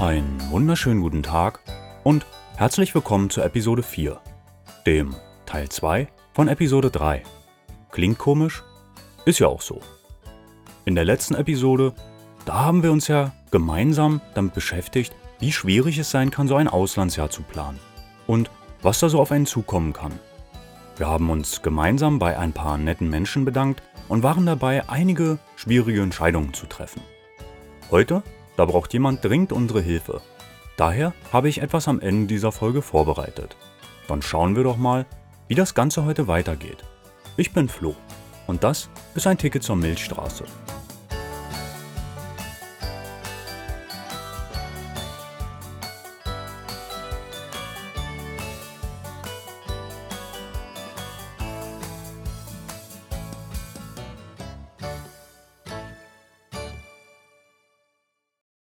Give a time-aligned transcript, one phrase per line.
[0.00, 1.60] Einen wunderschönen guten Tag
[2.04, 2.24] und
[2.56, 4.18] herzlich willkommen zur Episode 4,
[4.86, 7.22] dem Teil 2 von Episode 3.
[7.90, 8.62] Klingt komisch?
[9.26, 9.82] Ist ja auch so.
[10.86, 11.92] In der letzten Episode,
[12.46, 16.68] da haben wir uns ja gemeinsam damit beschäftigt, wie schwierig es sein kann, so ein
[16.68, 17.78] Auslandsjahr zu planen
[18.26, 20.18] und was da so auf einen zukommen kann.
[20.96, 26.00] Wir haben uns gemeinsam bei ein paar netten Menschen bedankt und waren dabei, einige schwierige
[26.00, 27.02] Entscheidungen zu treffen.
[27.90, 28.22] Heute,
[28.60, 30.20] da braucht jemand dringend unsere Hilfe.
[30.76, 33.56] Daher habe ich etwas am Ende dieser Folge vorbereitet.
[34.06, 35.06] Dann schauen wir doch mal,
[35.48, 36.84] wie das Ganze heute weitergeht.
[37.38, 37.94] Ich bin Flo
[38.46, 40.44] und das ist ein Ticket zur Milchstraße.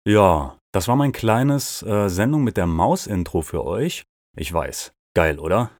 [0.05, 4.03] Ja, das war mein kleines äh, Sendung mit der Maus-Intro für euch.
[4.35, 5.71] Ich weiß, geil, oder?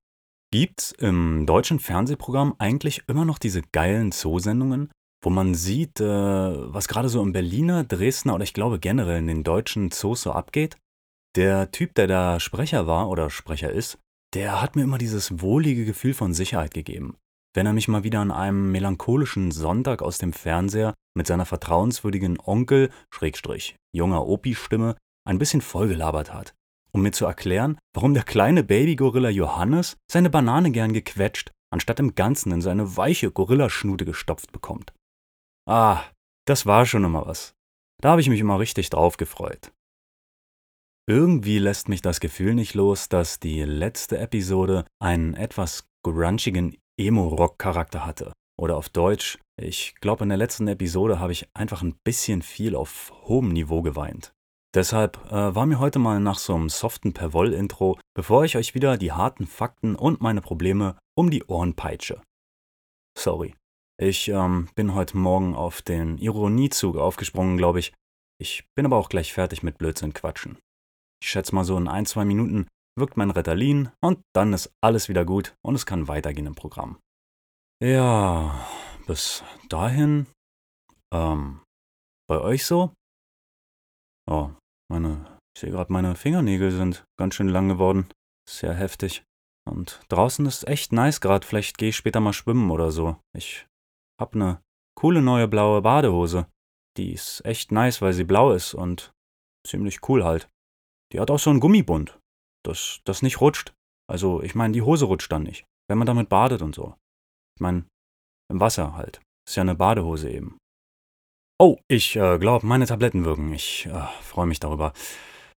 [0.51, 6.87] Gibt's im deutschen Fernsehprogramm eigentlich immer noch diese geilen Zoosendungen, wo man sieht, äh, was
[6.87, 10.77] gerade so im Berliner, Dresdner oder ich glaube generell in den deutschen Zoos so abgeht?
[11.35, 13.97] Der Typ, der da Sprecher war oder Sprecher ist,
[14.35, 17.17] der hat mir immer dieses wohlige Gefühl von Sicherheit gegeben
[17.53, 22.39] wenn er mich mal wieder an einem melancholischen Sonntag aus dem Fernseher mit seiner vertrauenswürdigen
[22.39, 24.95] Onkel, Schrägstrich, junger Opi-Stimme
[25.25, 26.53] ein bisschen vollgelabert hat,
[26.91, 32.15] um mir zu erklären, warum der kleine Babygorilla Johannes seine Banane gern gequetscht, anstatt im
[32.15, 34.93] Ganzen in seine weiche Gorillaschnute gestopft bekommt.
[35.67, 36.03] Ah,
[36.45, 37.53] das war schon immer was.
[38.01, 39.71] Da habe ich mich immer richtig drauf gefreut.
[41.07, 48.05] Irgendwie lässt mich das Gefühl nicht los, dass die letzte Episode einen etwas grunchigen Emo-Rock-Charakter
[48.05, 48.33] hatte.
[48.59, 52.75] Oder auf Deutsch, ich glaube, in der letzten Episode habe ich einfach ein bisschen viel
[52.75, 54.31] auf hohem Niveau geweint.
[54.75, 58.97] Deshalb äh, war mir heute mal nach so einem soften Perwoll-Intro, bevor ich euch wieder
[58.97, 62.21] die harten Fakten und meine Probleme um die Ohren peitsche.
[63.17, 63.55] Sorry.
[63.99, 67.93] Ich ähm, bin heute Morgen auf den Ironiezug aufgesprungen, glaube ich.
[68.41, 70.57] Ich bin aber auch gleich fertig mit Blödsinn quatschen.
[71.21, 72.67] Ich schätze mal so in ein, zwei Minuten
[72.97, 76.99] wirkt mein Ritalin und dann ist alles wieder gut und es kann weitergehen im Programm.
[77.81, 78.67] Ja,
[79.07, 80.27] bis dahin,
[81.13, 81.61] ähm,
[82.27, 82.93] bei euch so?
[84.29, 84.51] Oh,
[84.89, 88.09] meine, ich sehe gerade, meine Fingernägel sind ganz schön lang geworden.
[88.49, 89.23] Sehr heftig.
[89.69, 91.45] Und draußen ist echt nice gerade.
[91.45, 93.17] Vielleicht gehe ich später mal schwimmen oder so.
[93.35, 93.67] Ich
[94.19, 94.61] hab ne
[94.97, 96.47] coole neue blaue Badehose.
[96.97, 99.11] Die ist echt nice, weil sie blau ist und
[99.65, 100.49] ziemlich cool halt.
[101.11, 102.19] Die hat auch so einen Gummibund
[102.63, 103.73] dass das nicht rutscht.
[104.09, 106.95] Also, ich meine, die Hose rutscht dann nicht, wenn man damit badet und so.
[107.55, 107.85] Ich meine,
[108.51, 109.21] im Wasser halt.
[109.47, 110.57] Ist ja eine Badehose eben.
[111.59, 113.53] Oh, ich äh, glaube, meine Tabletten wirken.
[113.53, 114.93] Ich äh, freue mich darüber.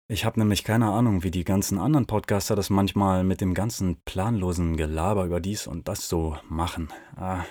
[0.08, 3.98] Ich habe nämlich keine Ahnung, wie die ganzen anderen Podcaster das manchmal mit dem ganzen
[4.06, 6.94] planlosen Gelaber über dies und das so machen.
[7.16, 7.44] Ah,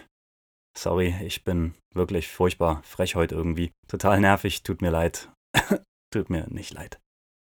[0.77, 3.73] sorry, ich bin wirklich furchtbar frech heute irgendwie.
[3.89, 5.33] Total nervig, tut mir leid.
[6.13, 7.01] tut mir nicht leid.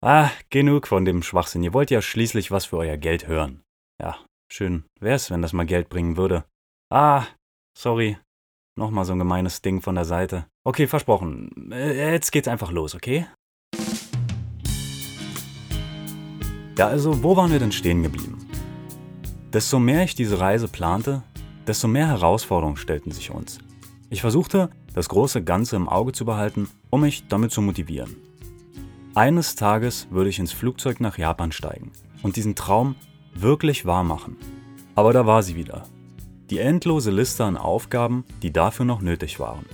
[0.08, 1.64] Ah, genug von dem Schwachsinn.
[1.64, 3.64] Ihr wollt ja schließlich was für euer Geld hören.
[4.00, 4.20] Ja,
[4.52, 6.46] schön wär's, wenn das mal Geld bringen würde.
[6.92, 7.24] Ah,
[7.76, 8.20] sorry.
[8.78, 10.46] Nochmal so ein gemeines Ding von der Seite.
[10.64, 11.72] Okay, versprochen.
[11.72, 13.26] Äh, jetzt geht's einfach los, okay?
[16.78, 18.48] Ja, also, wo waren wir denn stehen geblieben?
[19.52, 21.24] Desto mehr ich diese Reise plante,
[21.66, 23.58] desto mehr Herausforderungen stellten sich uns.
[24.12, 28.18] Ich versuchte, das große Ganze im Auge zu behalten, um mich damit zu motivieren.
[29.16, 32.96] Eines Tages würde ich ins Flugzeug nach Japan steigen und diesen Traum
[33.34, 34.36] wirklich wahr machen.
[34.94, 35.86] Aber da war sie wieder.
[36.50, 39.66] Die endlose Liste an Aufgaben, die dafür noch nötig waren.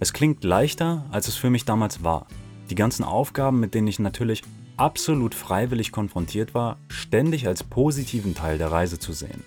[0.00, 2.26] Es klingt leichter, als es für mich damals war.
[2.68, 4.42] Die ganzen Aufgaben, mit denen ich natürlich
[4.76, 9.44] absolut freiwillig konfrontiert war, ständig als positiven Teil der Reise zu sehen.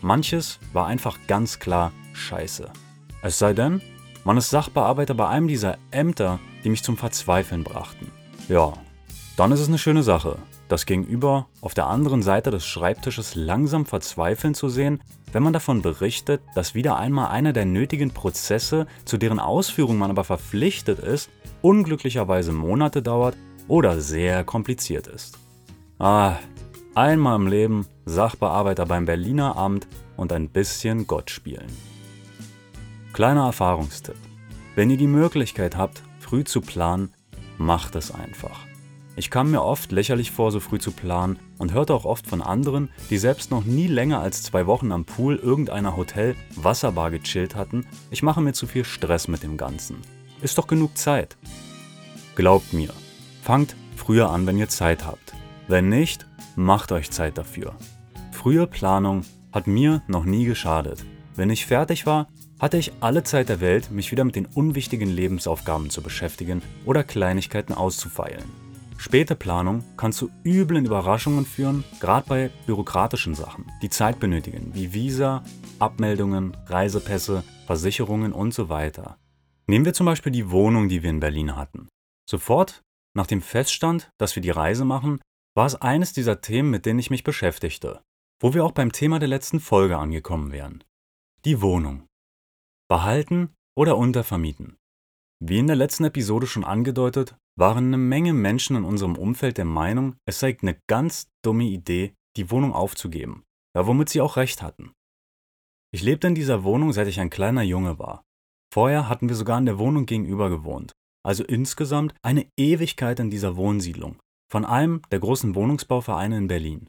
[0.00, 2.72] Manches war einfach ganz klar Scheiße.
[3.22, 3.80] Es sei denn,
[4.24, 8.10] man ist Sachbearbeiter bei einem dieser Ämter, die mich zum Verzweifeln brachten.
[8.48, 8.72] Ja,
[9.36, 10.36] dann ist es eine schöne Sache,
[10.68, 15.00] das Gegenüber auf der anderen Seite des Schreibtisches langsam verzweifeln zu sehen,
[15.32, 20.10] wenn man davon berichtet, dass wieder einmal einer der nötigen Prozesse, zu deren Ausführung man
[20.10, 21.30] aber verpflichtet ist,
[21.62, 23.36] unglücklicherweise Monate dauert
[23.68, 25.38] oder sehr kompliziert ist.
[25.98, 26.36] Ah,
[26.94, 29.86] einmal im Leben Sachbearbeiter beim Berliner Amt
[30.16, 31.68] und ein bisschen Gott spielen.
[33.12, 34.16] Kleiner Erfahrungstipp.
[34.74, 37.12] Wenn ihr die Möglichkeit habt, früh zu planen,
[37.62, 38.66] macht es einfach.
[39.14, 42.40] Ich kam mir oft lächerlich vor, so früh zu planen und hörte auch oft von
[42.40, 47.86] anderen, die selbst noch nie länger als zwei Wochen am Pool irgendeiner Hotel-Wasserbar gechillt hatten,
[48.10, 49.98] ich mache mir zu viel Stress mit dem Ganzen.
[50.40, 51.36] Ist doch genug Zeit.
[52.36, 52.90] Glaubt mir,
[53.42, 55.34] fangt früher an, wenn ihr Zeit habt.
[55.68, 56.26] Wenn nicht,
[56.56, 57.74] macht euch Zeit dafür.
[58.32, 59.22] Frühe Planung
[59.52, 61.04] hat mir noch nie geschadet.
[61.36, 62.28] Wenn ich fertig war,
[62.62, 67.02] hatte ich alle Zeit der Welt, mich wieder mit den unwichtigen Lebensaufgaben zu beschäftigen oder
[67.02, 68.44] Kleinigkeiten auszufeilen.
[68.98, 74.94] Späte Planung kann zu üblen Überraschungen führen, gerade bei bürokratischen Sachen, die Zeit benötigen, wie
[74.94, 75.42] Visa,
[75.80, 79.18] Abmeldungen, Reisepässe, Versicherungen und so weiter.
[79.66, 81.88] Nehmen wir zum Beispiel die Wohnung, die wir in Berlin hatten.
[82.30, 82.82] Sofort
[83.12, 85.20] nach dem Feststand, dass wir die Reise machen,
[85.56, 88.00] war es eines dieser Themen, mit denen ich mich beschäftigte,
[88.40, 90.84] wo wir auch beim Thema der letzten Folge angekommen wären.
[91.44, 92.06] Die Wohnung.
[92.88, 94.76] Behalten oder untervermieten.
[95.44, 99.64] Wie in der letzten Episode schon angedeutet, waren eine Menge Menschen in unserem Umfeld der
[99.64, 103.44] Meinung, es sei eine ganz dumme Idee, die Wohnung aufzugeben,
[103.76, 104.92] ja womit sie auch recht hatten.
[105.92, 108.22] Ich lebte in dieser Wohnung, seit ich ein kleiner Junge war.
[108.72, 110.92] Vorher hatten wir sogar in der Wohnung gegenüber gewohnt,
[111.24, 114.18] also insgesamt eine Ewigkeit in dieser Wohnsiedlung,
[114.50, 116.88] von einem der großen Wohnungsbauvereine in Berlin.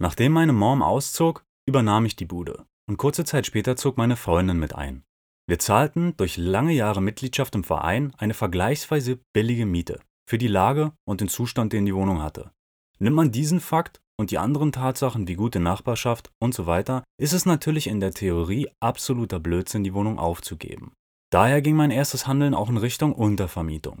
[0.00, 4.58] Nachdem meine Mom auszog, übernahm ich die Bude und kurze Zeit später zog meine Freundin
[4.58, 5.04] mit ein.
[5.46, 10.92] Wir zahlten durch lange Jahre Mitgliedschaft im Verein eine vergleichsweise billige Miete für die Lage
[11.06, 12.50] und den Zustand, den die Wohnung hatte.
[12.98, 17.32] Nimmt man diesen Fakt und die anderen Tatsachen wie gute Nachbarschaft und so weiter, ist
[17.32, 20.92] es natürlich in der Theorie absoluter Blödsinn, die Wohnung aufzugeben.
[21.30, 24.00] Daher ging mein erstes Handeln auch in Richtung Untervermietung.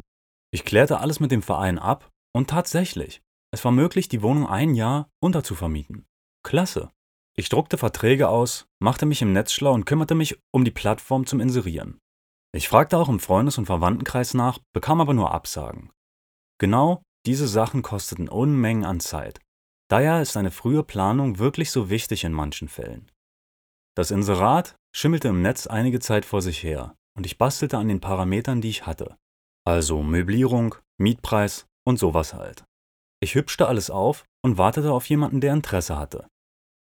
[0.52, 4.74] Ich klärte alles mit dem Verein ab und tatsächlich, es war möglich, die Wohnung ein
[4.74, 6.06] Jahr unterzuvermieten.
[6.44, 6.90] Klasse.
[7.36, 11.26] Ich druckte Verträge aus, machte mich im Netz schlau und kümmerte mich um die Plattform
[11.26, 11.98] zum Inserieren.
[12.52, 15.90] Ich fragte auch im Freundes- und Verwandtenkreis nach, bekam aber nur Absagen.
[16.58, 19.40] Genau diese Sachen kosteten Unmengen an Zeit.
[19.88, 23.10] Daher ist eine frühe Planung wirklich so wichtig in manchen Fällen.
[23.96, 28.00] Das Inserat schimmelte im Netz einige Zeit vor sich her und ich bastelte an den
[28.00, 29.16] Parametern, die ich hatte.
[29.66, 32.64] Also Möblierung, Mietpreis und sowas halt.
[33.20, 36.28] Ich hübschte alles auf und wartete auf jemanden, der Interesse hatte.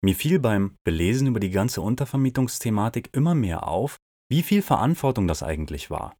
[0.02, 3.96] Mir fiel beim Belesen über die ganze Untervermietungsthematik immer mehr auf,
[4.30, 6.16] wie viel Verantwortung das eigentlich war.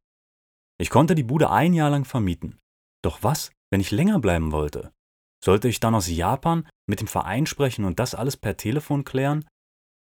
[0.79, 2.59] Ich konnte die Bude ein Jahr lang vermieten.
[3.03, 4.91] Doch was, wenn ich länger bleiben wollte?
[5.43, 9.45] Sollte ich dann aus Japan mit dem Verein sprechen und das alles per Telefon klären?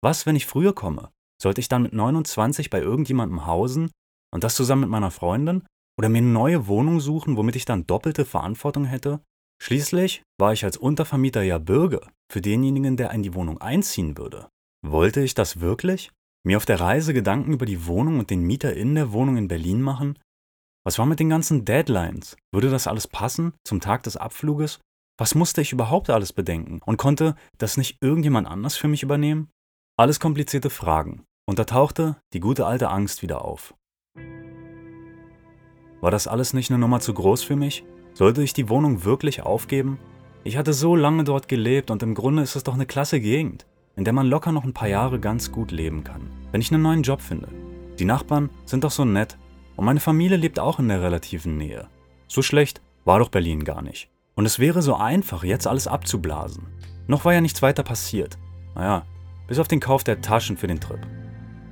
[0.02, 1.10] Was, wenn ich früher komme?
[1.40, 3.90] Sollte ich dann mit 29 bei irgendjemandem hausen
[4.32, 5.66] und das zusammen mit meiner Freundin?
[5.98, 9.20] Oder mir eine neue Wohnung suchen, womit ich dann doppelte Verantwortung hätte?
[9.62, 14.48] Schließlich war ich als Untervermieter ja Bürger für denjenigen, der in die Wohnung einziehen würde.
[14.84, 16.10] Wollte ich das wirklich?
[16.44, 19.46] Mir auf der Reise Gedanken über die Wohnung und den Mieter in der Wohnung in
[19.46, 20.18] Berlin machen?
[20.84, 22.36] Was war mit den ganzen Deadlines?
[22.52, 24.80] Würde das alles passen zum Tag des Abfluges?
[25.16, 26.80] Was musste ich überhaupt alles bedenken?
[26.84, 29.48] Und konnte das nicht irgendjemand anders für mich übernehmen?
[29.96, 31.22] Alles komplizierte Fragen.
[31.46, 33.76] Und da tauchte die gute alte Angst wieder auf.
[36.00, 37.84] War das alles nicht eine Nummer zu groß für mich?
[38.14, 39.98] Sollte ich die Wohnung wirklich aufgeben?
[40.44, 43.64] Ich hatte so lange dort gelebt und im Grunde ist es doch eine klasse Gegend,
[43.96, 46.82] in der man locker noch ein paar Jahre ganz gut leben kann, wenn ich einen
[46.82, 47.48] neuen Job finde.
[47.98, 49.38] Die Nachbarn sind doch so nett
[49.76, 51.88] und meine Familie lebt auch in der relativen Nähe.
[52.28, 54.08] So schlecht war doch Berlin gar nicht.
[54.34, 56.66] Und es wäre so einfach, jetzt alles abzublasen.
[57.06, 58.38] Noch war ja nichts weiter passiert.
[58.74, 59.04] Naja,
[59.46, 61.00] bis auf den Kauf der Taschen für den Trip.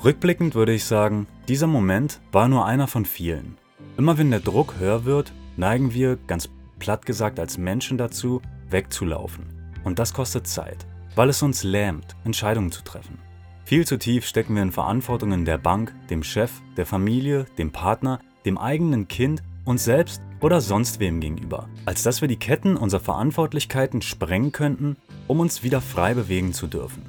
[0.04, 3.56] Rückblickend würde ich sagen, dieser Moment war nur einer von vielen.
[3.96, 6.48] Immer wenn der Druck höher wird, neigen wir, ganz
[6.80, 9.44] platt gesagt, als Menschen dazu, wegzulaufen.
[9.84, 13.18] Und das kostet Zeit, weil es uns lähmt, Entscheidungen zu treffen.
[13.64, 18.18] Viel zu tief stecken wir in Verantwortungen der Bank, dem Chef, der Familie, dem Partner,
[18.44, 23.00] dem eigenen Kind, uns selbst oder sonst wem gegenüber, als dass wir die Ketten unserer
[23.00, 24.96] Verantwortlichkeiten sprengen könnten,
[25.28, 27.02] um uns wieder frei bewegen zu dürfen.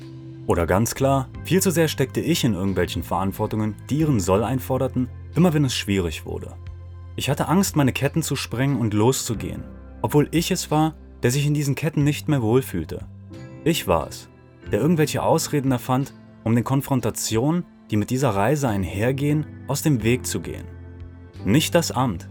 [0.46, 5.08] Oder ganz klar, viel zu sehr steckte ich in irgendwelchen Verantwortungen, die ihren Soll einforderten,
[5.36, 6.54] immer wenn es schwierig wurde.
[7.16, 9.64] Ich hatte Angst, meine Ketten zu sprengen und loszugehen,
[10.02, 13.06] obwohl ich es war, der sich in diesen Ketten nicht mehr wohlfühlte.
[13.64, 14.30] Ich war es,
[14.72, 16.14] der irgendwelche Ausreden erfand,
[16.44, 20.66] um den Konfrontationen, die mit dieser Reise einhergehen, aus dem Weg zu gehen.
[21.44, 22.30] Nicht das Amt,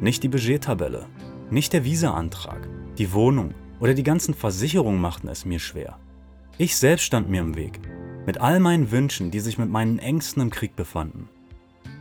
[0.00, 1.06] nicht die Budgettabelle,
[1.50, 2.68] nicht der Visa-Antrag,
[2.98, 5.98] die Wohnung oder die ganzen Versicherungen machten es mir schwer.
[6.58, 7.80] Ich selbst stand mir im Weg,
[8.26, 11.28] mit all meinen Wünschen, die sich mit meinen Ängsten im Krieg befanden.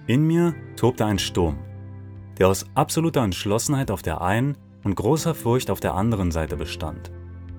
[0.08, 1.58] In mir tobte ein Sturm,
[2.40, 7.12] der aus absoluter Entschlossenheit auf der einen und großer Furcht auf der anderen Seite bestand.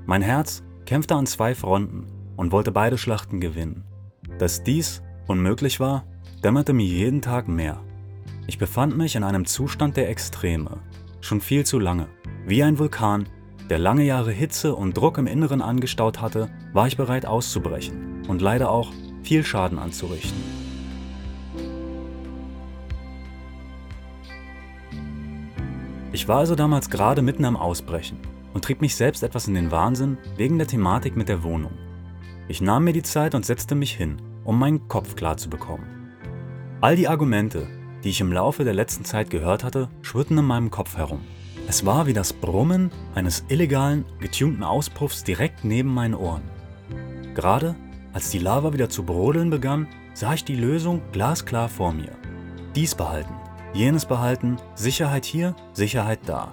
[0.07, 2.07] Mein Herz kämpfte an zwei Fronten
[2.37, 3.85] und wollte beide Schlachten gewinnen.
[4.39, 6.05] Dass dies unmöglich war,
[6.43, 7.81] dämmerte mir jeden Tag mehr.
[8.47, 10.79] Ich befand mich in einem Zustand der Extreme,
[11.21, 12.07] schon viel zu lange.
[12.47, 13.29] Wie ein Vulkan,
[13.69, 18.41] der lange Jahre Hitze und Druck im Inneren angestaut hatte, war ich bereit auszubrechen und
[18.41, 18.93] leider auch
[19.23, 20.58] viel Schaden anzurichten.
[26.11, 28.19] Ich war also damals gerade mitten am Ausbrechen
[28.55, 31.73] und trieb mich selbst etwas in den Wahnsinn wegen der Thematik mit der Wohnung.
[32.49, 35.85] Ich nahm mir die Zeit und setzte mich hin, um meinen Kopf klar zu bekommen.
[36.81, 37.67] All die Argumente,
[38.05, 41.21] die ich im Laufe der letzten Zeit gehört hatte, schwirrten in meinem Kopf herum.
[41.67, 46.43] Es war wie das Brummen eines illegalen, getunten Auspuffs direkt neben meinen Ohren.
[47.35, 47.75] Gerade
[48.15, 52.13] als die Lava wieder zu brodeln begann, sah ich die Lösung glasklar vor mir.
[52.75, 53.35] Dies behalten,
[53.73, 56.53] jenes behalten, Sicherheit hier, Sicherheit da.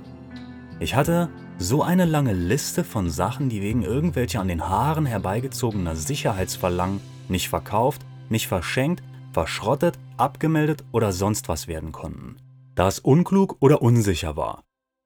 [0.80, 5.96] Ich hatte so eine lange Liste von Sachen, die wegen irgendwelcher an den Haaren herbeigezogener
[5.96, 12.38] Sicherheitsverlangen nicht verkauft, nicht verschenkt, verschrottet, abgemeldet oder sonst was werden konnten.
[12.76, 14.64] Da es unklug oder unsicher war,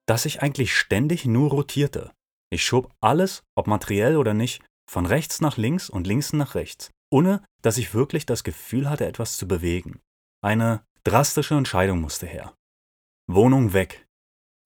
[0.07, 2.11] dass ich eigentlich ständig nur rotierte.
[2.49, 6.89] Ich schob alles, ob materiell oder nicht, von rechts nach links und links nach rechts,
[7.11, 9.99] ohne dass ich wirklich das Gefühl hatte, etwas zu bewegen.
[10.41, 12.53] Eine drastische Entscheidung musste her.
[13.27, 14.05] Wohnung weg.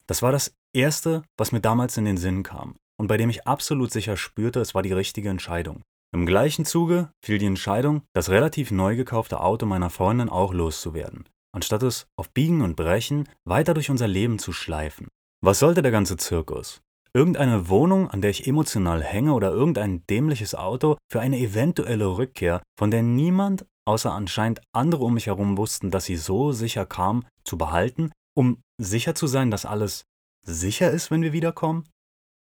[0.08, 3.48] Das war das Erste, was mir damals in den Sinn kam und bei dem ich
[3.48, 5.84] absolut sicher spürte, es war die richtige Entscheidung.
[6.14, 11.30] Im gleichen Zuge fiel die Entscheidung, das relativ neu gekaufte Auto meiner Freundin auch loszuwerden,
[11.54, 15.08] anstatt es auf Biegen und Brechen weiter durch unser Leben zu schleifen.
[15.42, 16.82] Was sollte der ganze Zirkus?
[17.14, 22.62] Irgendeine Wohnung, an der ich emotional hänge oder irgendein dämliches Auto für eine eventuelle Rückkehr,
[22.78, 27.26] von der niemand außer anscheinend andere um mich herum wussten, dass sie so sicher kam,
[27.44, 30.06] zu behalten, um sicher zu sein, dass alles
[30.46, 31.90] sicher ist, wenn wir wiederkommen?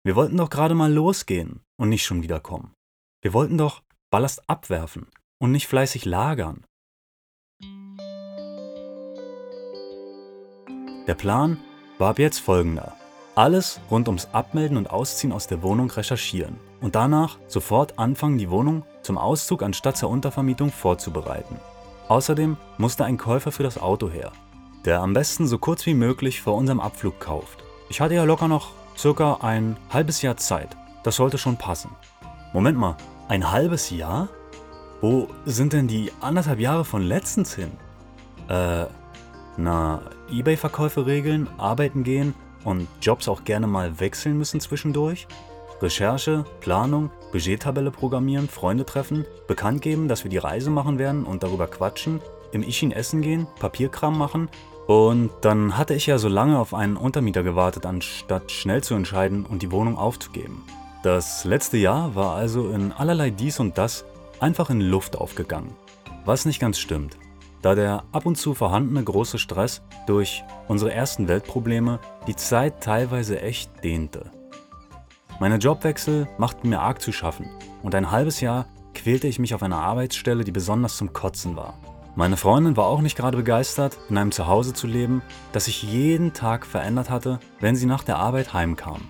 [0.03, 2.73] Wir wollten doch gerade mal losgehen und nicht schon wiederkommen.
[3.21, 5.07] Wir wollten doch Ballast abwerfen
[5.39, 6.65] und nicht fleißig lagern.
[11.07, 11.59] Der Plan
[11.97, 12.95] war ab jetzt folgender.
[13.35, 18.49] Alles rund ums Abmelden und Ausziehen aus der Wohnung recherchieren und danach sofort anfangen, die
[18.49, 21.59] Wohnung zum Auszug anstatt zur Untervermietung vorzubereiten.
[22.07, 24.31] Außerdem musste ein Käufer für das Auto her,
[24.85, 27.63] der am besten so kurz wie möglich vor unserem Abflug kauft.
[27.89, 30.75] Ich hatte ja locker noch circa ein halbes Jahr Zeit.
[31.03, 31.91] Das sollte schon passen.
[32.53, 34.27] Moment mal, ein halbes Jahr?
[34.99, 37.71] Wo sind denn die anderthalb Jahre von letztens hin?
[38.49, 38.85] Äh,
[39.57, 45.27] na, Ebay-Verkäufe regeln, arbeiten gehen und Jobs auch gerne mal wechseln müssen zwischendurch?
[45.81, 51.43] Recherche, Planung, Budgettabelle programmieren, Freunde treffen, bekannt geben, dass wir die Reise machen werden und
[51.43, 52.21] darüber quatschen,
[52.51, 54.49] im Ichin essen gehen, Papierkram machen
[54.87, 59.45] und dann hatte ich ja so lange auf einen Untermieter gewartet, anstatt schnell zu entscheiden
[59.45, 60.63] und die Wohnung aufzugeben.
[61.03, 64.05] Das letzte Jahr war also in allerlei dies und das
[64.39, 65.73] einfach in Luft aufgegangen.
[66.25, 67.17] Was nicht ganz stimmt
[67.61, 73.41] da der ab und zu vorhandene große Stress durch unsere ersten Weltprobleme die Zeit teilweise
[73.41, 74.31] echt dehnte.
[75.41, 77.49] Meine Jobwechsel machten mir arg zu schaffen
[77.81, 81.79] und ein halbes Jahr quälte ich mich auf einer Arbeitsstelle, die besonders zum Kotzen war.
[82.15, 86.33] Meine Freundin war auch nicht gerade begeistert, in einem Zuhause zu leben, das sich jeden
[86.33, 89.01] Tag verändert hatte, wenn sie nach der Arbeit heimkam.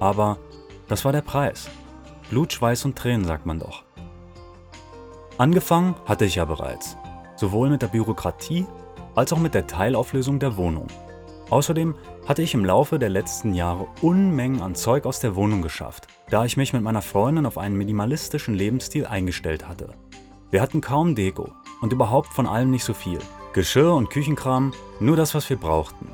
[0.00, 0.36] Aber
[0.88, 1.68] das war der Preis.
[2.28, 3.84] Blut, Schweiß und Tränen, sagt man doch.
[5.38, 6.96] Angefangen hatte ich ja bereits
[7.36, 8.66] sowohl mit der Bürokratie
[9.14, 10.88] als auch mit der Teilauflösung der Wohnung.
[11.52, 11.94] Außerdem
[12.26, 16.46] hatte ich im Laufe der letzten Jahre Unmengen an Zeug aus der Wohnung geschafft, da
[16.46, 19.90] ich mich mit meiner Freundin auf einen minimalistischen Lebensstil eingestellt hatte.
[20.50, 21.50] Wir hatten kaum Deko
[21.82, 23.18] und überhaupt von allem nicht so viel.
[23.52, 26.08] Geschirr und Küchenkram, nur das, was wir brauchten.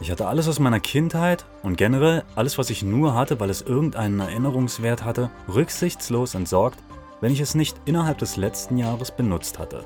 [0.00, 3.62] Ich hatte alles aus meiner Kindheit und generell alles, was ich nur hatte, weil es
[3.62, 6.78] irgendeinen Erinnerungswert hatte, rücksichtslos entsorgt,
[7.22, 9.82] wenn ich es nicht innerhalb des letzten Jahres benutzt hatte.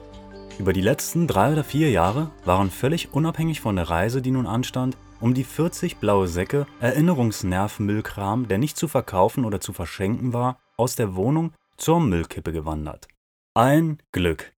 [0.59, 4.47] Über die letzten drei oder vier Jahre waren völlig unabhängig von der Reise, die nun
[4.47, 10.59] anstand, um die 40 blaue Säcke Erinnerungsnervmüllkram, der nicht zu verkaufen oder zu verschenken war,
[10.77, 13.07] aus der Wohnung zur Müllkippe gewandert.
[13.55, 14.53] Ein Glück.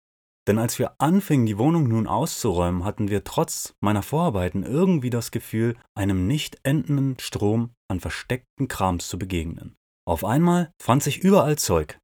[0.47, 5.33] Denn als wir anfingen, die Wohnung nun auszuräumen, hatten wir trotz meiner Vorarbeiten irgendwie das
[5.33, 9.75] Gefühl, einem nicht endenden Strom an versteckten Krams zu begegnen.
[10.07, 11.99] Auf einmal fand sich überall Zeug,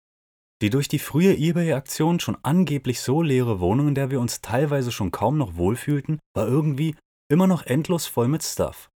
[0.62, 4.92] die durch die frühe eBay-Aktion schon angeblich so leere Wohnung, in der wir uns teilweise
[4.92, 6.94] schon kaum noch wohlfühlten, war irgendwie
[7.30, 8.90] immer noch endlos voll mit Stuff.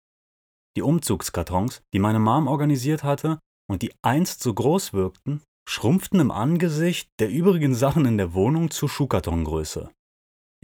[0.76, 6.32] Die Umzugskartons, die meine Mom organisiert hatte und die einst so groß wirkten, schrumpften im
[6.32, 9.90] Angesicht der übrigen Sachen in der Wohnung zu Schuhkartongröße.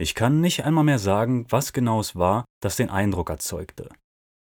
[0.00, 3.88] Ich kann nicht einmal mehr sagen, was genau es war, das den Eindruck erzeugte.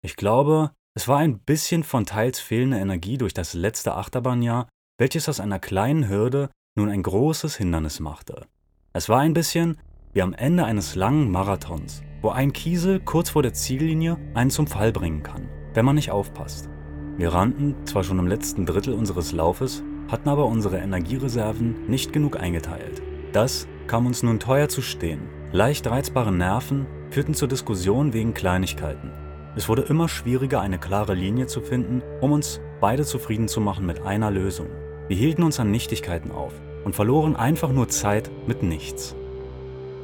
[0.04, 4.68] Ich glaube, es war ein bisschen von teils fehlender Energie durch das letzte Achterbahnjahr
[5.02, 8.46] welches aus einer kleinen Hürde nun ein großes Hindernis machte.
[8.92, 9.76] Es war ein bisschen
[10.12, 14.68] wie am Ende eines langen Marathons, wo ein Kiesel kurz vor der Ziellinie einen zum
[14.68, 16.70] Fall bringen kann, wenn man nicht aufpasst.
[17.16, 22.38] Wir rannten zwar schon im letzten Drittel unseres Laufes, hatten aber unsere Energiereserven nicht genug
[22.38, 23.02] eingeteilt.
[23.32, 25.22] Das kam uns nun teuer zu stehen.
[25.50, 29.10] Leicht reizbare Nerven führten zur Diskussion wegen Kleinigkeiten.
[29.56, 33.84] Es wurde immer schwieriger, eine klare Linie zu finden, um uns beide zufrieden zu machen
[33.84, 34.68] mit einer Lösung.
[35.08, 36.52] Wir hielten uns an Nichtigkeiten auf
[36.84, 39.14] und verloren einfach nur Zeit mit nichts.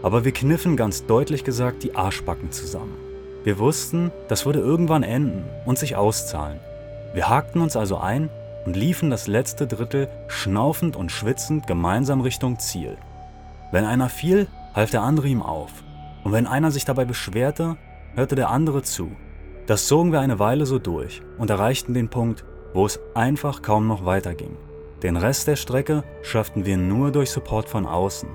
[0.02, 2.96] Aber wir kniffen ganz deutlich gesagt die Arschbacken zusammen.
[3.44, 6.60] Wir wussten, das würde irgendwann enden und sich auszahlen.
[7.14, 8.28] Wir hakten uns also ein
[8.66, 12.98] und liefen das letzte Drittel schnaufend und schwitzend gemeinsam Richtung Ziel.
[13.72, 15.70] Wenn einer fiel, half der andere ihm auf.
[16.24, 17.76] Und wenn einer sich dabei beschwerte,
[18.14, 19.10] hörte der andere zu.
[19.66, 23.86] Das zogen wir eine Weile so durch und erreichten den Punkt, wo es einfach kaum
[23.86, 24.56] noch weiterging.
[25.02, 28.28] Den Rest der Strecke schafften wir nur durch Support von außen.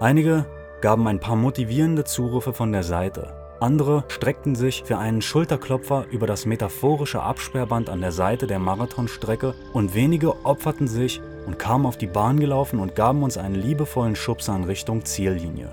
[0.00, 0.46] Einige
[0.80, 6.26] gaben ein paar motivierende Zurufe von der Seite, andere streckten sich für einen Schulterklopfer über
[6.26, 11.96] das metaphorische Absperrband an der Seite der Marathonstrecke und wenige opferten sich und kamen auf
[11.96, 15.72] die Bahn gelaufen und gaben uns einen liebevollen Schubser in Richtung Ziellinie.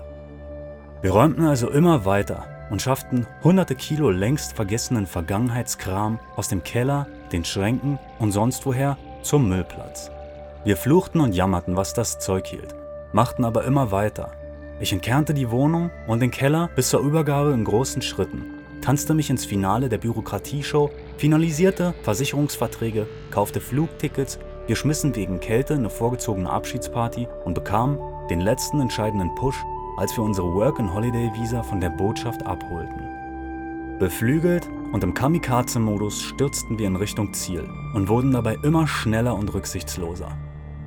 [1.02, 7.08] Wir räumten also immer weiter und schafften hunderte Kilo längst vergessenen Vergangenheitskram aus dem Keller,
[7.32, 10.10] den Schränken und sonst woher zum Müllplatz.
[10.64, 12.74] Wir fluchten und jammerten, was das Zeug hielt,
[13.12, 14.32] machten aber immer weiter
[14.82, 18.46] ich entkernte die Wohnung und den Keller bis zur Übergabe in großen Schritten,
[18.80, 25.90] tanzte mich ins Finale der Bürokratieshow, finalisierte Versicherungsverträge, kaufte Flugtickets, wir schmissen wegen Kälte eine
[25.90, 27.98] vorgezogene Abschiedsparty und bekamen
[28.30, 29.62] den letzten entscheidenden Push,
[29.98, 33.98] als wir unsere Work-and-Holiday-Visa von der Botschaft abholten.
[33.98, 39.52] Beflügelt und im Kamikaze-Modus stürzten wir in Richtung Ziel und wurden dabei immer schneller und
[39.52, 40.36] rücksichtsloser.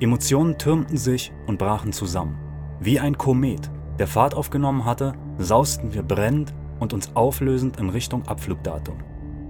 [0.00, 2.38] Emotionen türmten sich und brachen zusammen.
[2.80, 8.26] Wie ein Komet, der Fahrt aufgenommen hatte, sausten wir brennend und uns auflösend in Richtung
[8.26, 8.96] Abflugdatum.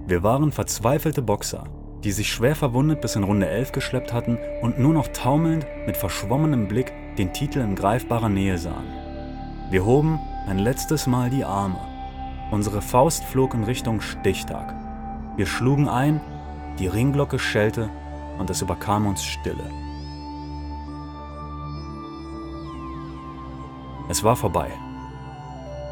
[0.07, 1.63] Wir waren verzweifelte Boxer,
[2.03, 5.97] die sich schwer verwundet bis in Runde 11 geschleppt hatten und nur noch taumelnd mit
[5.97, 8.85] verschwommenem Blick den Titel in greifbarer Nähe sahen.
[9.71, 11.94] Wir hoben ein letztes Mal die Arme.
[12.55, 14.73] Unsere Faust flog in Richtung Stichtag.
[15.35, 16.21] Wir schlugen ein,
[16.79, 17.89] die Ringglocke schellte
[18.39, 19.69] und es überkam uns Stille.
[24.07, 24.71] Es war vorbei.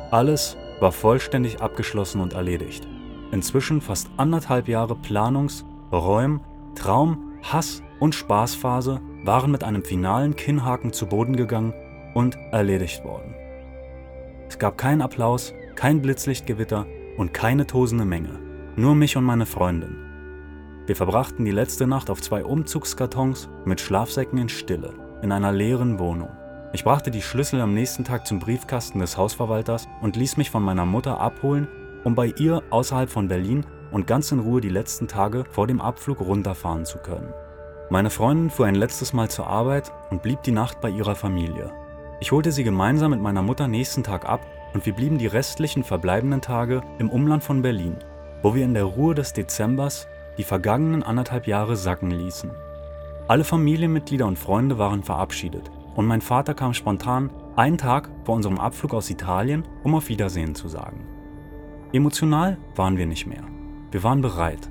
[0.10, 2.88] Alles war vollständig abgeschlossen und erledigt.
[3.34, 6.40] Inzwischen fast anderthalb Jahre Planungs-, Räum-,
[6.76, 11.74] Traum-, Hass- und Spaßphase waren mit einem finalen Kinnhaken zu Boden gegangen
[12.14, 13.36] und erledigt worden.
[14.48, 16.86] Es gab keinen Applaus, kein Blitzlichtgewitter
[17.18, 18.40] und keine tosende Menge.
[18.76, 19.98] Nur mich und meine Freundin.
[20.86, 26.00] Wir verbrachten die letzte Nacht auf zwei Umzugskartons mit Schlafsäcken in Stille, in einer leeren
[26.00, 26.30] Wohnung.
[26.74, 30.64] Ich brachte die Schlüssel am nächsten Tag zum Briefkasten des Hausverwalters und ließ mich von
[30.64, 31.68] meiner Mutter abholen,
[32.04, 35.80] um bei ihr außerhalb von Berlin und ganz in Ruhe die letzten Tage vor dem
[35.80, 37.32] Abflug runterfahren zu können.
[37.90, 41.72] Meine Freundin fuhr ein letztes Mal zur Arbeit und blieb die Nacht bei ihrer Familie.
[42.20, 44.42] Ich holte sie gemeinsam mit meiner Mutter nächsten Tag ab
[44.74, 47.96] und wir blieben die restlichen verbleibenden Tage im Umland von Berlin,
[48.42, 50.08] wo wir in der Ruhe des Dezembers
[50.38, 52.52] die vergangenen anderthalb Jahre sacken ließen.
[53.28, 58.60] Alle Familienmitglieder und Freunde waren verabschiedet und mein Vater kam spontan einen Tag vor unserem
[58.60, 61.08] Abflug aus Italien, um auf Wiedersehen zu sagen.
[61.94, 63.44] Emotional waren wir nicht mehr.
[63.92, 64.70] Wir waren bereit.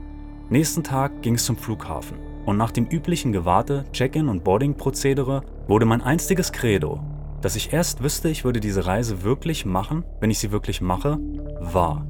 [0.51, 5.87] Nächsten Tag ging es zum Flughafen und nach dem üblichen Gewarte, Check-in und Boarding-Prozedere wurde
[5.87, 7.01] mein einstiges Credo,
[7.43, 11.19] dass ich erst wüsste, ich würde diese Reise wirklich machen, wenn ich sie wirklich mache,
[11.61, 12.07] wahr,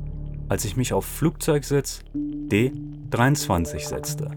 [0.49, 4.31] als ich mich auf Flugzeugsitz D23 setzte.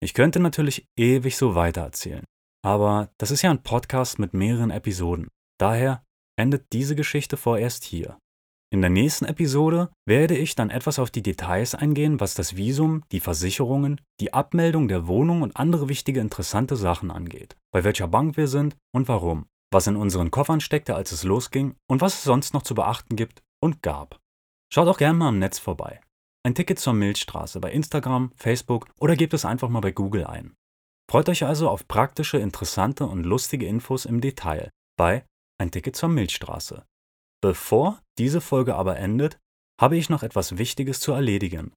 [0.00, 2.24] Ich könnte natürlich ewig so weitererzählen,
[2.62, 5.28] aber das ist ja ein Podcast mit mehreren Episoden.
[5.58, 6.04] Daher
[6.36, 8.18] endet diese Geschichte vorerst hier.
[8.70, 13.04] In der nächsten Episode werde ich dann etwas auf die Details eingehen, was das Visum,
[13.12, 17.56] die Versicherungen, die Abmeldung der Wohnung und andere wichtige interessante Sachen angeht.
[17.72, 19.46] Bei welcher Bank wir sind und warum.
[19.72, 23.16] Was in unseren Koffern steckte, als es losging und was es sonst noch zu beachten
[23.16, 24.18] gibt und gab.
[24.72, 26.00] Schaut auch gerne mal im Netz vorbei.
[26.44, 30.54] Ein Ticket zur Milchstraße bei Instagram, Facebook oder gebt es einfach mal bei Google ein.
[31.10, 35.24] Freut euch also auf praktische, interessante und lustige Infos im Detail bei
[35.58, 36.84] Ein Ticket zur Milchstraße.
[37.44, 39.38] Bevor diese Folge aber endet,
[39.78, 41.74] habe ich noch etwas Wichtiges zu erledigen.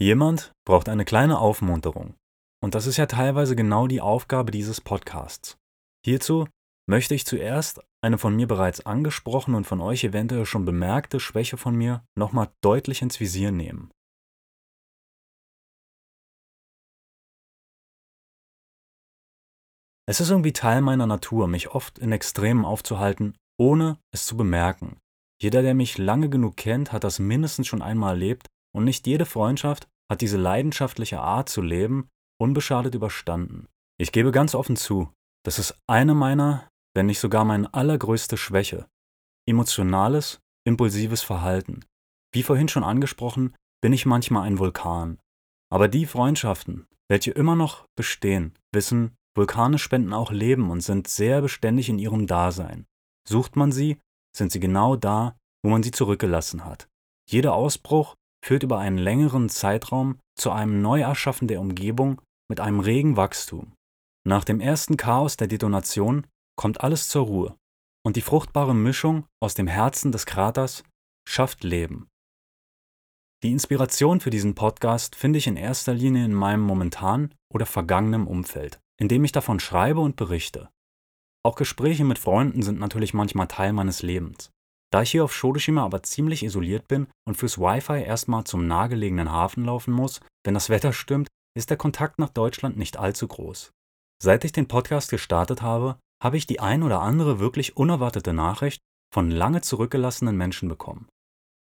[0.00, 2.16] Jemand braucht eine kleine Aufmunterung.
[2.60, 5.56] Und das ist ja teilweise genau die Aufgabe dieses Podcasts.
[6.04, 6.48] Hierzu
[6.90, 11.58] möchte ich zuerst eine von mir bereits angesprochene und von euch eventuell schon bemerkte Schwäche
[11.58, 13.92] von mir nochmal deutlich ins Visier nehmen.
[20.08, 24.98] Es ist irgendwie Teil meiner Natur, mich oft in Extremen aufzuhalten, ohne es zu bemerken.
[25.44, 29.26] Jeder, der mich lange genug kennt, hat das mindestens schon einmal erlebt und nicht jede
[29.26, 32.08] Freundschaft hat diese leidenschaftliche Art zu leben
[32.40, 33.68] unbeschadet überstanden.
[34.00, 35.12] Ich gebe ganz offen zu,
[35.44, 38.86] das ist eine meiner, wenn nicht sogar meine allergrößte Schwäche.
[39.46, 41.84] Emotionales, impulsives Verhalten.
[42.32, 45.18] Wie vorhin schon angesprochen, bin ich manchmal ein Vulkan.
[45.70, 51.42] Aber die Freundschaften, welche immer noch bestehen, wissen, Vulkane spenden auch Leben und sind sehr
[51.42, 52.86] beständig in ihrem Dasein.
[53.28, 53.98] Sucht man sie,
[54.36, 56.88] sind sie genau da, wo man sie zurückgelassen hat.
[57.28, 62.20] Jeder Ausbruch führt über einen längeren Zeitraum zu einem Neuerschaffen der Umgebung
[62.50, 63.72] mit einem regen Wachstum.
[64.26, 67.56] Nach dem ersten Chaos der Detonation kommt alles zur Ruhe
[68.04, 70.84] und die fruchtbare Mischung aus dem Herzen des Kraters
[71.26, 72.08] schafft Leben.
[73.42, 78.26] Die Inspiration für diesen Podcast finde ich in erster Linie in meinem momentanen oder vergangenen
[78.26, 80.70] Umfeld, in dem ich davon schreibe und berichte.
[81.46, 84.50] Auch Gespräche mit Freunden sind natürlich manchmal Teil meines Lebens.
[84.90, 89.30] Da ich hier auf Shodoshima aber ziemlich isoliert bin und fürs Wi-Fi erstmal zum nahegelegenen
[89.30, 93.72] Hafen laufen muss, wenn das Wetter stimmt, ist der Kontakt nach Deutschland nicht allzu groß.
[94.22, 98.80] Seit ich den Podcast gestartet habe, habe ich die ein oder andere wirklich unerwartete Nachricht
[99.12, 101.08] von lange zurückgelassenen Menschen bekommen.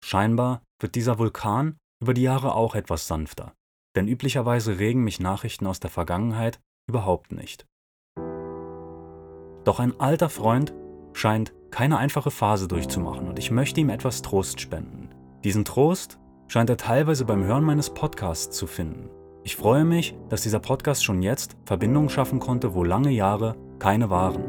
[0.06, 3.54] Scheinbar wird dieser Vulkan über die Jahre auch etwas sanfter,
[3.96, 7.66] denn üblicherweise regen mich Nachrichten aus der Vergangenheit überhaupt nicht.
[9.64, 10.74] Doch ein alter Freund
[11.14, 15.10] scheint keine einfache Phase durchzumachen und ich möchte ihm etwas Trost spenden.
[15.44, 19.10] Diesen Trost scheint er teilweise beim Hören meines Podcasts zu finden.
[19.44, 24.10] Ich freue mich, dass dieser Podcast schon jetzt Verbindungen schaffen konnte, wo lange Jahre keine
[24.10, 24.44] waren.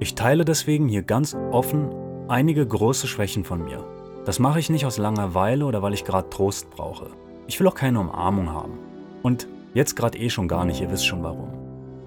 [0.00, 1.90] Ich teile deswegen hier ganz offen
[2.28, 3.84] einige große Schwächen von mir.
[4.24, 7.10] Das mache ich nicht aus Langeweile oder weil ich gerade Trost brauche.
[7.46, 8.78] Ich will auch keine Umarmung haben.
[9.22, 11.63] Und jetzt gerade eh schon gar nicht, ihr wisst schon warum.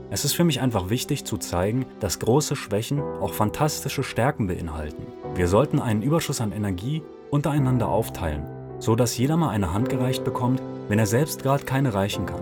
[0.09, 5.03] Es ist für mich einfach wichtig zu zeigen, dass große Schwächen auch fantastische Stärken beinhalten.
[5.35, 8.45] Wir sollten einen Überschuss an Energie untereinander aufteilen,
[8.79, 12.41] so dass jeder mal eine Hand gereicht bekommt, wenn er selbst gerade keine reichen kann.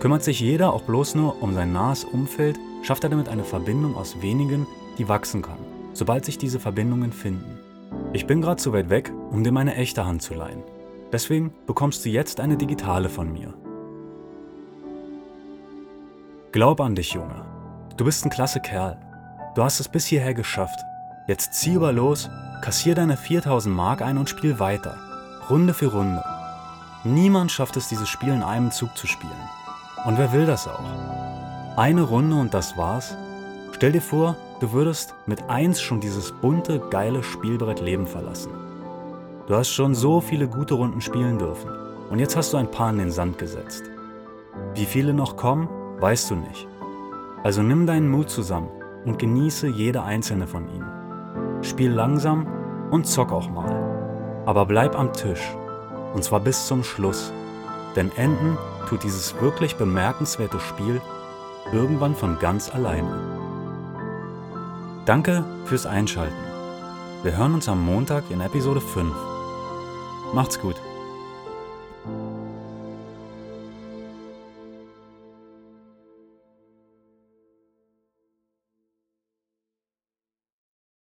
[0.00, 3.96] Kümmert sich jeder auch bloß nur um sein nahes Umfeld, schafft er damit eine Verbindung
[3.96, 4.66] aus wenigen,
[4.98, 5.58] die wachsen kann,
[5.92, 7.58] sobald sich diese Verbindungen finden.
[8.12, 10.64] Ich bin gerade zu weit weg, um dir meine echte Hand zu leihen.
[11.12, 13.54] Deswegen bekommst du jetzt eine digitale von mir.
[16.54, 17.44] Glaub an dich, Junge.
[17.96, 18.96] Du bist ein klasse Kerl.
[19.56, 20.78] Du hast es bis hierher geschafft.
[21.26, 22.30] Jetzt zieh über los,
[22.62, 24.96] kassier deine 4000 Mark ein und spiel weiter.
[25.50, 26.22] Runde für Runde.
[27.02, 29.32] Niemand schafft es, dieses Spiel in einem Zug zu spielen.
[30.04, 31.76] Und wer will das auch?
[31.76, 33.16] Eine Runde und das war's?
[33.72, 38.52] Stell dir vor, Du würdest mit eins schon dieses bunte, geile Spielbrett Leben verlassen.
[39.48, 41.68] Du hast schon so viele gute Runden spielen dürfen
[42.08, 43.82] und jetzt hast du ein paar in den Sand gesetzt.
[44.74, 45.68] Wie viele noch kommen,
[46.04, 46.68] weißt du nicht.
[47.44, 48.68] Also nimm deinen Mut zusammen
[49.06, 51.62] und genieße jede einzelne von ihnen.
[51.62, 52.46] Spiel langsam
[52.90, 54.42] und zock auch mal.
[54.44, 55.40] Aber bleib am Tisch.
[56.12, 57.32] Und zwar bis zum Schluss.
[57.96, 61.00] Denn enden tut dieses wirklich bemerkenswerte Spiel
[61.72, 63.14] irgendwann von ganz alleine.
[65.06, 66.44] Danke fürs Einschalten.
[67.22, 69.10] Wir hören uns am Montag in Episode 5.
[70.34, 70.76] Macht's gut.